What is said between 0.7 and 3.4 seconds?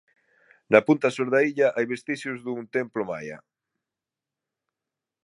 Na punta sur da illa hai vestixios dun templo maia.